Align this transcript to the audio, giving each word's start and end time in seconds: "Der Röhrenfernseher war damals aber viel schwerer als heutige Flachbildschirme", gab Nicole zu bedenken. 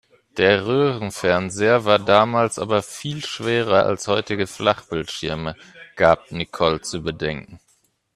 "Der 0.37 0.65
Röhrenfernseher 0.65 1.85
war 1.85 1.99
damals 1.99 2.57
aber 2.57 2.81
viel 2.81 3.23
schwerer 3.23 3.85
als 3.85 4.07
heutige 4.07 4.47
Flachbildschirme", 4.47 5.55
gab 5.95 6.31
Nicole 6.31 6.81
zu 6.81 7.03
bedenken. 7.03 7.59